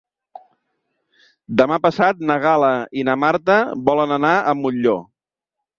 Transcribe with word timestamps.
Demà 1.61 1.79
passat 1.85 2.25
na 2.31 2.39
Gal·la 2.47 2.73
i 3.03 3.07
na 3.11 3.19
Marta 3.27 3.61
volen 3.91 4.19
anar 4.21 4.35
a 4.55 4.61
Molló. 4.65 5.01